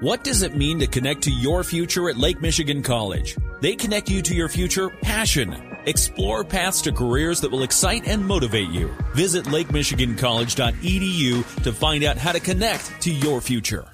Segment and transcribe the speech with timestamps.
[0.00, 3.34] What does it mean to connect to your future at Lake Michigan College?
[3.62, 5.56] They connect you to your future passion.
[5.86, 8.94] Explore paths to careers that will excite and motivate you.
[9.14, 13.86] Visit lakemichigancollege.edu to find out how to connect to your future.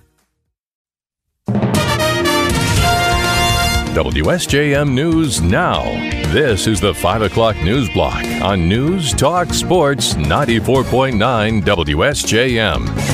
[3.94, 5.84] WSJM News Now.
[6.32, 13.11] This is the 5 o'clock news block on News Talk Sports 94.9 WSJM.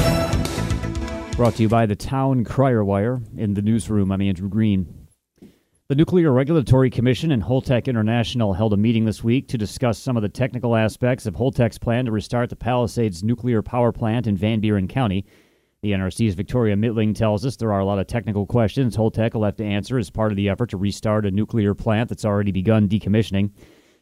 [1.39, 3.21] Brought to you by the Town Crier Wire.
[3.37, 5.07] In the newsroom, I'm Andrew Green.
[5.87, 10.17] The Nuclear Regulatory Commission and Holtec International held a meeting this week to discuss some
[10.17, 14.37] of the technical aspects of Holtec's plan to restart the Palisades nuclear power plant in
[14.37, 15.27] Van Buren County.
[15.83, 19.45] The NRC's Viktoria Mitlyng tells us there are a lot of technical questions Holtec will
[19.45, 22.51] have to answer as part of the effort to restart a nuclear plant that's already
[22.51, 23.53] begun decommissioning.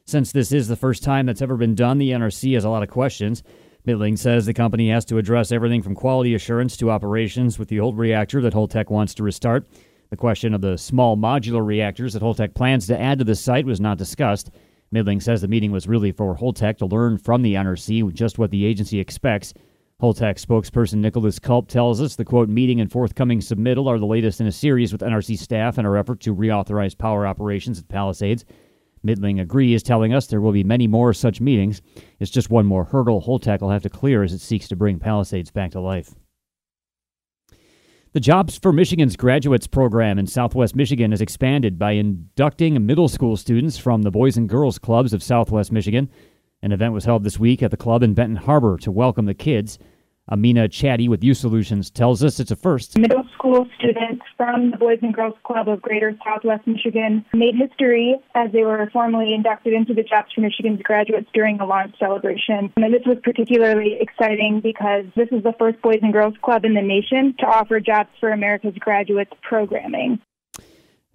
[0.06, 2.82] Since this is the first time that's ever been done, the NRC has a lot
[2.82, 3.42] of questions.
[3.86, 7.78] Mitlyng says the company has to address everything from quality assurance to operations with the
[7.78, 9.64] old reactor that Holtec wants to restart.
[10.10, 13.64] The question of the small modular reactors that Holtec plans to add to the site
[13.64, 14.50] was not discussed.
[14.92, 18.50] Mitlyng says the meeting was really for Holtec to learn from the NRC just what
[18.50, 19.54] the agency expects.
[20.02, 24.40] Holtec spokesperson Nicholas Culp tells us the quote meeting and forthcoming submittal are the latest
[24.40, 28.44] in a series with NRC staff in our effort to reauthorize power operations at Palisades.
[29.04, 31.82] Mitlyng agrees, telling us there will be many more such meetings.
[32.18, 34.98] It's just one more hurdle Holtec will have to clear as it seeks to bring
[34.98, 36.14] Palisades back to life.
[38.12, 43.36] The Jobs for Michigan's Graduates program in Southwest Michigan has expanded by inducting middle school
[43.36, 46.08] students from the Boys and Girls Clubs of Southwest Michigan.
[46.62, 49.34] An event was held this week at the club in Benton Harbor to welcome the
[49.34, 49.78] kids.
[50.32, 52.96] Amina Chatty with Youth Solutions tells us it's a first.
[52.98, 58.16] Middle school students from the Boys and Girls Club of Greater Southwest Michigan made history
[58.34, 62.72] as they were formally inducted into the Jobs for Michigan's graduates during a launch celebration.
[62.76, 66.74] And this was particularly exciting because this is the first Boys and Girls Club in
[66.74, 70.20] the nation to offer Jobs for America's graduates programming.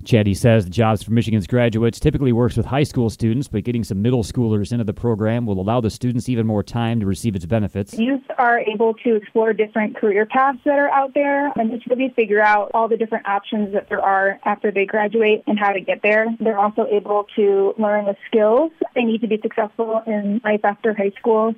[0.04, 3.84] Chatty says the Jobs for Michigan's graduates typically works with high school students, but getting
[3.84, 7.36] some middle schoolers into the program will allow the students even more time to receive
[7.36, 7.94] its benefits.
[7.94, 12.14] Youth are able to explore different career paths that are out there and just really
[12.16, 15.82] figure out all the different options that there are after they graduate and how to
[15.82, 16.28] get there.
[16.40, 20.94] They're also able to learn the skills they need to be successful in life after
[20.94, 21.56] high school.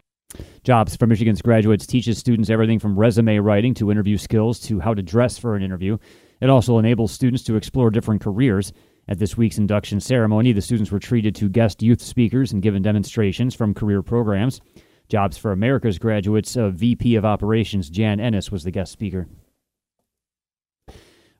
[0.63, 4.93] Jobs for Michigan's graduates teaches students everything from resume writing to interview skills to how
[4.93, 5.97] to dress for an interview.
[6.43, 8.73] It also enables students to explore different careers.
[9.07, 12.81] At this week's induction ceremony, the students were treated to guest youth speakers and given
[12.81, 14.59] demonstrations from career programs.
[15.07, 19.29] Jobs for America's graduates uh, of VP of Operations Jan Ennis was the guest speaker.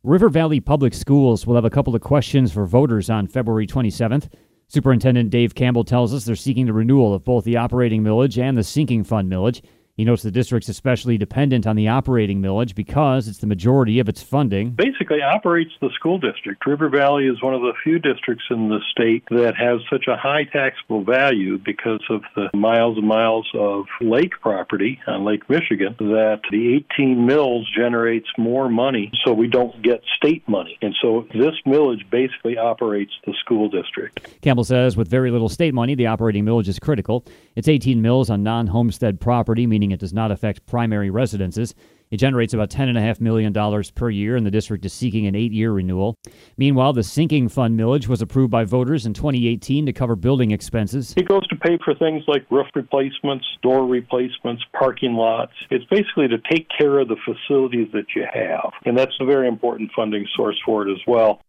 [0.03, 4.29] River Valley Public Schools will have a couple of questions for voters on February 27th.
[4.69, 8.57] Superintendent Dave Campbell tells us they're seeking the renewal of both the operating millage and
[8.57, 9.61] the sinking fund millage.
[9.95, 14.09] He notes the district's especially dependent on the operating millage because it's the majority of
[14.09, 14.71] its funding.
[14.71, 16.65] Basically, operates the school district.
[16.65, 20.17] River Valley is one of the few districts in the state that has such a
[20.17, 25.95] high taxable value because of the miles and miles of lake property on Lake Michigan
[25.99, 30.75] that the 18 mills generates more money, so we don't get state money.
[30.81, 34.41] And so this millage basically operates the school district.
[34.41, 37.23] Campbell says with very little state money, the operating millage is critical.
[37.55, 41.75] It's 18 mills on non homestead property, meaning meaning it does not affect primary residences.
[42.09, 43.51] It generates about $10.5 million
[43.95, 46.15] per year, and the district is seeking an eight year renewal.
[46.57, 51.13] Meanwhile, the sinking fund millage was approved by voters in 2018 to cover building expenses.
[51.17, 55.51] It goes to pay for things like roof replacements, door replacements, parking lots.
[55.69, 59.49] It's basically to take care of the facilities that you have, and that's a very
[59.49, 61.41] important funding source for it as well.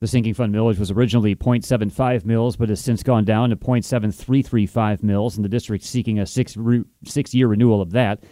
[0.00, 5.02] The sinking fund millage was originally 0.75 mills, but has since gone down to 0.7335
[5.02, 8.24] mills, and the district seeking a six re- six year renewal of that.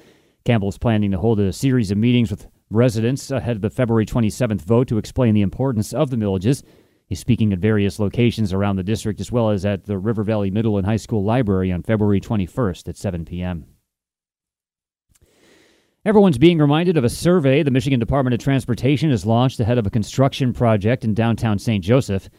[0.46, 4.06] Campbell is planning to hold a series of meetings with residents ahead of the February
[4.06, 6.62] 27th vote to explain the importance of the millages.
[7.06, 10.50] He's speaking at various locations around the district as well as at the River Valley
[10.50, 13.66] Middle and High School Library on February 21st at 7 p.m.
[16.08, 19.86] Everyone's being reminded of a survey the Michigan Department of Transportation has launched ahead of
[19.86, 21.84] a construction project in downtown St.
[21.84, 22.30] Joseph.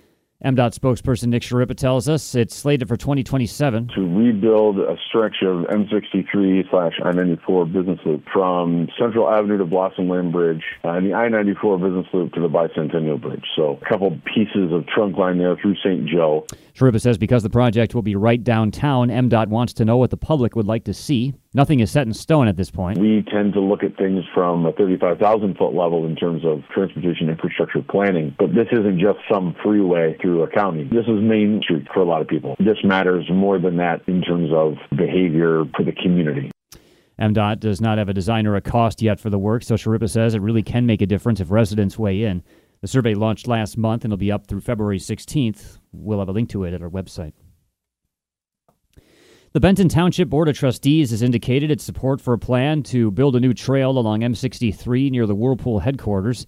[0.44, 3.90] MDOT spokesperson Nick Schirripa tells us it's slated for 2027.
[3.94, 10.10] To rebuild a stretch of M63 slash I-94 business loop from Central Avenue to Blossom
[10.10, 13.46] Lane Bridge and the I-94 business loop to the Bicentennial Bridge.
[13.56, 16.08] So a couple pieces of trunk line there through St.
[16.08, 16.48] Joe.
[16.80, 20.18] Schirripa says because the project will be right downtown, MDOT wants to know what the
[20.18, 21.34] public would like to see.
[21.54, 23.00] Nothing is set in stone at this point.
[23.00, 27.28] We tend to look at things from a 35,000 foot level in terms of transportation
[27.28, 30.86] infrastructure planning, but this isn't just some freeway through a county.
[30.86, 32.56] This is Main Street for a lot of people.
[32.60, 36.50] This matters more than that in terms of behavior for the community.
[37.20, 40.10] MDOT does not have a design or a cost yet for the work, so Schirripa
[40.10, 42.42] says it really can make a difference if residents weigh in.
[42.82, 45.80] The survey launched last month and will be up through February 16th.
[45.92, 47.34] We'll have a link to it at our website.
[49.52, 53.36] The Benton Township Board of Trustees has indicated its support for a plan to build
[53.36, 56.46] a new trail along M63 near the Whirlpool headquarters.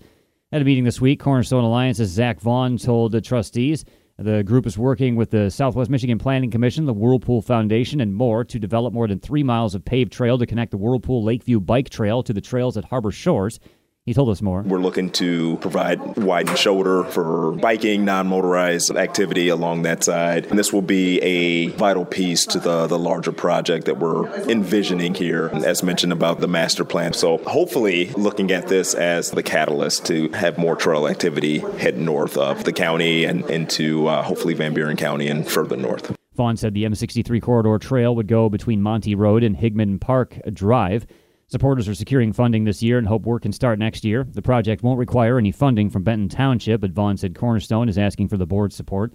[0.52, 3.86] At a meeting this week, Cornerstone Alliance's Zach Vaughn told the trustees
[4.18, 8.44] the group is working with the Southwest Michigan Planning Commission, the Whirlpool Foundation, and more
[8.44, 11.90] to develop more than three miles of paved trail to connect the Whirlpool Lakeview Bike
[11.90, 13.60] Trail to the trails at Harbor Shores.
[14.06, 14.64] He told us more.
[14.64, 20.48] We're looking to provide widened shoulder for biking, non motorized activity along that side.
[20.48, 25.14] And this will be a vital piece to the, the larger project that we're envisioning
[25.14, 27.14] here, as mentioned about the master plan.
[27.14, 32.38] So, hopefully, looking at this as the catalyst to have more trail activity head north
[32.38, 36.16] of the county and into uh, hopefully Van Buren County and further north.
[36.34, 41.06] Vaughn said the M63 corridor trail would go between Monty Road and Higman Park Drive.
[41.52, 44.24] Supporters are securing funding this year and hope work can start next year.
[44.24, 48.30] The project won't require any funding from Benton Township, but Vaughn said Cornerstone is asking
[48.30, 49.12] for the board's support.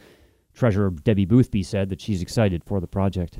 [0.52, 3.38] Treasurer Debbie Boothby said that she's excited for the project.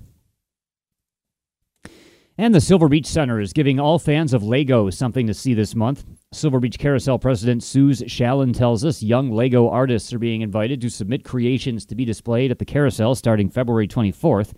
[2.39, 5.75] And the Silver Beach Center is giving all fans of Lego something to see this
[5.75, 6.07] month.
[6.33, 10.89] Silver Beach Carousel President Suze Shallon tells us young Lego artists are being invited to
[10.89, 14.55] submit creations to be displayed at the carousel starting February 24th.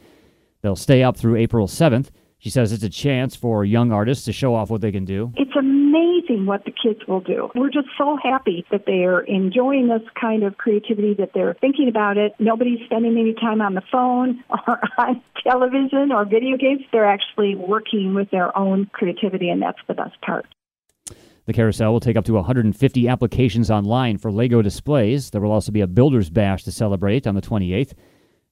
[0.62, 2.10] They'll stay up through April 7th.
[2.38, 5.32] She says it's a chance for young artists to show off what they can do.
[5.36, 7.50] It's amazing what the kids will do.
[7.56, 11.88] We're just so happy that they are enjoying this kind of creativity, that they're thinking
[11.88, 12.34] about it.
[12.38, 16.82] Nobody's spending any time on the phone or on television or video games.
[16.92, 20.46] They're actually working with their own creativity, and that's the best part.
[21.46, 25.30] The carousel will take up to 150 applications online for Lego displays.
[25.30, 27.94] There will also be a builder's bash to celebrate on the 28th.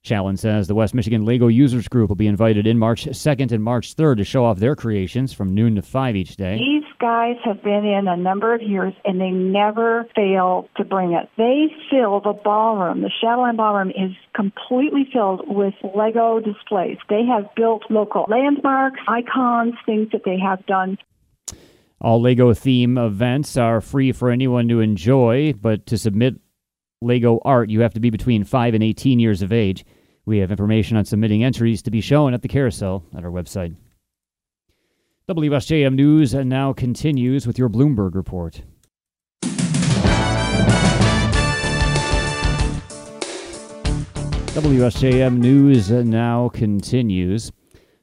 [0.07, 3.61] Shallon says the West Michigan Lego Users Group will be invited in March 2nd and
[3.61, 6.57] March 3rd to show off their creations from noon to 5 each day.
[6.57, 11.11] These guys have been in a number of years and they never fail to bring
[11.11, 11.29] it.
[11.37, 13.01] They fill the ballroom.
[13.01, 16.97] The Shadowland Ballroom is completely filled with Lego displays.
[17.09, 20.97] They have built local landmarks, icons, things that they have done
[21.99, 26.35] all Lego theme events are free for anyone to enjoy, but to submit
[27.01, 29.85] Lego art, you have to be between 5 and 18 years of age.
[30.27, 33.77] We have information on submitting entries to be shown at the carousel at our website.
[35.29, 38.61] WSJM News now continues with your Bloomberg report.
[44.51, 47.53] WSJM News now continues.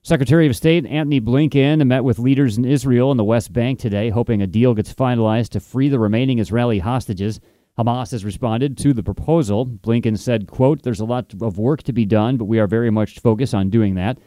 [0.03, 4.09] Secretary of State Antony Blinken met with leaders in Israel and the West Bank today,
[4.09, 7.39] hoping a deal gets finalized to free the remaining Israeli hostages.
[7.79, 9.67] Hamas has responded to the proposal.
[9.67, 12.91] Blinken said, quote, there's a lot of work to be done, but we are very
[12.91, 14.19] much focused on doing that.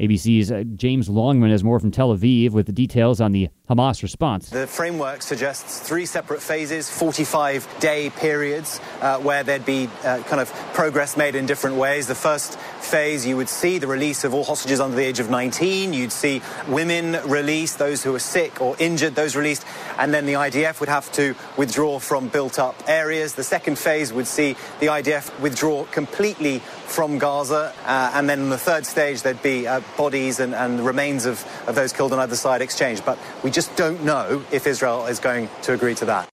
[0.00, 4.02] ABC's uh, James Longman has more from Tel Aviv with the details on the Hamas
[4.02, 4.48] response.
[4.48, 10.40] The framework suggests three separate phases, 45 day periods, uh, where there'd be uh, kind
[10.40, 12.06] of progress made in different ways.
[12.06, 15.30] The first phase, you would see the release of all hostages under the age of
[15.30, 15.92] 19.
[15.92, 19.64] You'd see women released, those who are sick or injured, those released.
[19.98, 23.34] And then the IDF would have to withdraw from built up areas.
[23.34, 27.74] The second phase would see the IDF withdraw completely from Gaza.
[27.84, 31.44] Uh, and then in the third stage, there'd be uh, bodies and, and remains of,
[31.66, 33.04] of those killed on either side exchanged.
[33.04, 36.28] But we just don't know if Israel is going to agree to that.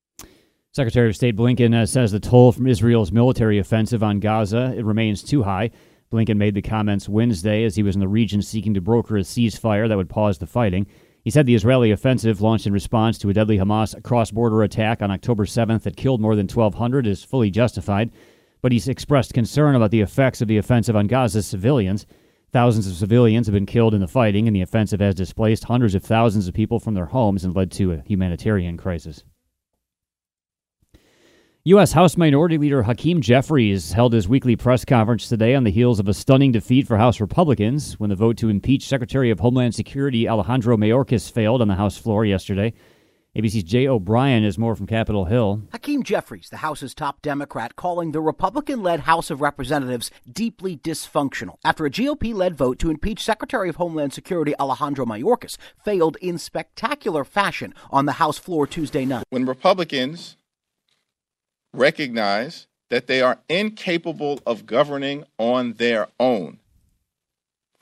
[0.71, 4.83] Secretary of State Blinken uh, says the toll from Israel's military offensive on Gaza it
[4.83, 5.71] remains too high.
[6.11, 9.21] Blinken made the comments Wednesday as he was in the region seeking to broker a
[9.21, 10.85] ceasefire that would pause the fighting.
[11.23, 15.01] He said the Israeli offensive, launched in response to a deadly Hamas cross border attack
[15.01, 18.11] on October 7th that killed more than 1,200, is fully justified
[18.65, 22.07] but he's expressed concern about the effects of the offensive on Gaza's civilians.
[22.51, 25.95] Thousands of civilians have been killed in the fighting, and the offensive has displaced hundreds
[25.95, 29.23] of thousands of people from their homes and led to a humanitarian crisis.
[31.67, 31.93] U.S.
[31.93, 36.07] House Minority Leader Hakeem Jeffries held his weekly press conference today on the heels of
[36.07, 40.29] a stunning defeat for House Republicans when the vote to impeach Secretary of Homeland Security
[40.29, 42.71] Alejandro Mayorkas failed on the House floor yesterday.
[43.35, 45.61] ABC's Jay O'Brien is more from Capitol Hill.
[45.73, 51.57] Hakeem Jeffries, the House's top Democrat, calling the Republican led House of Representatives deeply dysfunctional
[51.65, 56.37] after a GOP led vote to impeach Secretary of Homeland Security Alejandro Mayorkas failed in
[56.37, 59.25] spectacular fashion on the House floor Tuesday night.
[59.31, 60.37] When Republicans
[61.73, 66.59] recognize that they are incapable of governing on their own,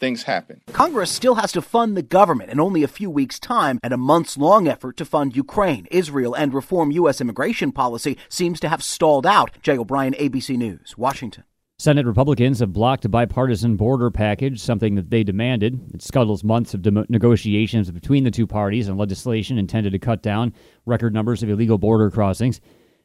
[0.03, 0.61] things happen.
[0.73, 3.97] Congress still has to fund the government in only a few weeks' time, and a
[3.97, 7.21] months long effort to fund Ukraine, Israel, and reform U.S.
[7.21, 9.51] immigration policy seems to have stalled out.
[9.61, 11.45] Jay O'Brien, ABC News, Washington.
[11.79, 15.79] Senate Republicans have blocked a bipartisan border package, something that they demanded.
[15.93, 20.21] It scuttles months of de- negotiations between the two parties and legislation intended to cut
[20.21, 20.53] down
[20.85, 22.59] record numbers of illegal border crossings.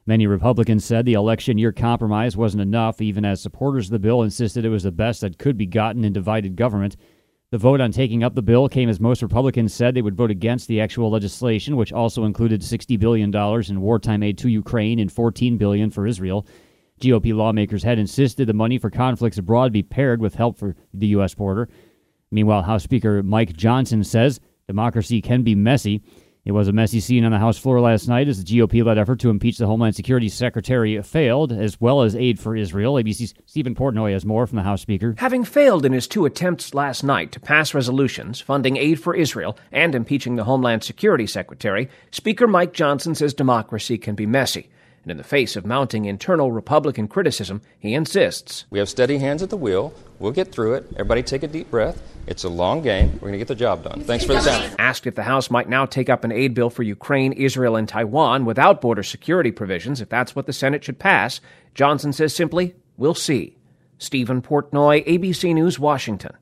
[0.09, 4.23] Many Republicans said the election year compromise wasn't enough, even as supporters of the bill
[4.23, 6.97] insisted it was the best that could be gotten in divided government.
[7.51, 10.31] The vote on taking up the bill came as most Republicans said they would vote
[10.31, 13.31] against the actual legislation, which also included $60 billion
[13.69, 16.47] in wartime aid to Ukraine and 14 billion for Israel.
[16.99, 21.05] GOP lawmakers had insisted the money for conflicts abroad be paired with help for the
[21.09, 21.35] U.S.
[21.35, 21.69] border.
[22.31, 26.01] Meanwhile, House Speaker Mike Johnson says democracy can be messy.
[26.49, 28.97] It was a messy scene on the House floor last night as the GOP led
[28.97, 32.95] effort to impeach the Homeland Security Secretary failed, as well as aid for Israel.
[32.95, 35.13] ABC's Stephen Portnoy has more from the House Speaker.
[35.19, 39.59] Having failed in his two attempts last night to pass resolutions funding aid for Israel
[39.71, 44.71] and impeaching the Homeland Security Secretary, Speaker Mike Johnson says democracy can be messy.
[45.09, 48.65] And in the face of mounting internal Republican criticism, he insists.
[48.69, 49.91] We have steady hands at the wheel.
[50.19, 50.85] We'll get through it.
[50.91, 51.99] Everybody take a deep breath.
[52.27, 53.13] It's a long game.
[53.13, 54.01] We're going to get the job done.
[54.01, 54.75] Thanks for the time.
[54.77, 57.89] Asked if the House might now take up an aid bill for Ukraine, Israel, and
[57.89, 61.41] Taiwan without border security provisions, if that's what the Senate should pass,
[61.73, 63.57] Johnson says simply, we'll see.
[63.97, 66.37] Stephen Portnoy, ABC News, Washington.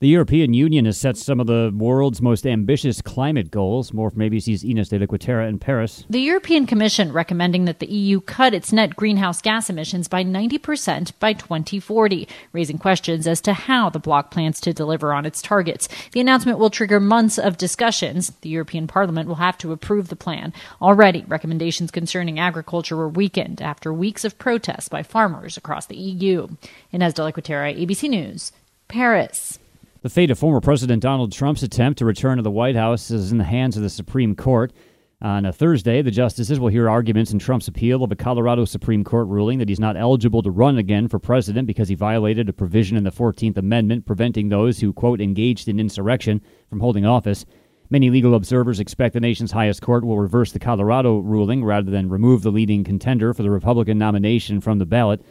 [0.00, 3.92] The European Union has set some of the world's most ambitious climate goals.
[3.92, 6.06] More from ABC's Ines de la in Paris.
[6.08, 11.12] The European Commission recommending that the EU cut its net greenhouse gas emissions by 90%
[11.20, 15.86] by 2040, raising questions as to how the bloc plans to deliver on its targets.
[16.12, 18.30] The announcement will trigger months of discussions.
[18.40, 20.54] The European Parliament will have to approve the plan.
[20.80, 26.48] Already, recommendations concerning agriculture were weakened after weeks of protests by farmers across the EU.
[26.90, 28.52] Ines de la Cuetara, ABC News,
[28.88, 29.58] Paris.
[30.02, 33.32] The fate of former President Donald Trump's attempt to return to the White House is
[33.32, 34.72] in the hands of the Supreme Court.
[35.20, 39.04] On a Thursday, the justices will hear arguments in Trump's appeal of a Colorado Supreme
[39.04, 42.52] Court ruling that he's not eligible to run again for president because he violated a
[42.54, 46.40] provision in the 14th Amendment preventing those who, quote, engaged in insurrection
[46.70, 47.44] from holding office.
[47.90, 52.08] Many legal observers expect the nation's highest court will reverse the Colorado ruling rather than
[52.08, 55.22] remove the leading contender for the Republican nomination from the ballot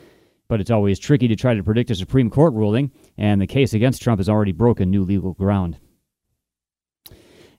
[0.50, 3.74] but it's always tricky to try to predict a Supreme Court ruling, and the case
[3.74, 5.78] against Trump has already broken new legal ground.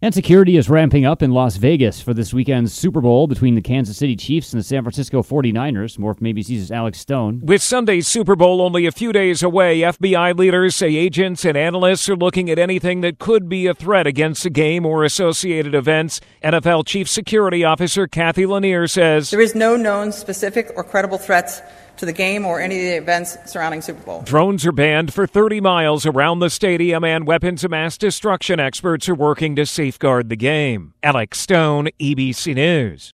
[0.03, 3.61] And security is ramping up in Las Vegas for this weekend's Super Bowl between the
[3.61, 5.99] Kansas City Chiefs and the San Francisco 49ers.
[5.99, 7.43] More from ABC's Alex Stone.
[7.45, 12.09] With Sunday's Super Bowl only a few days away, FBI leaders say agents and analysts
[12.09, 16.23] are looking at anything that could be a threat against the game or associated events.
[16.43, 21.61] NFL Chief Security Officer Cathy Lanier says There is no known specific or credible threats
[22.01, 24.23] to the game or any of the events surrounding Super Bowl.
[24.23, 29.09] Drones are banned for 30 miles around the stadium, and weapons of mass destruction experts
[29.09, 30.93] are working to safeguard the game.
[31.03, 33.09] Alex Stone, ABC News.